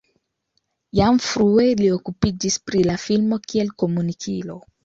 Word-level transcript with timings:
Jam 0.99 1.19
frue 1.25 1.67
li 1.83 1.91
okupiĝis 1.97 2.59
pri 2.71 2.81
la 2.91 2.99
filmo 3.07 3.43
kiel 3.47 3.73
komunikilo. 3.85 4.61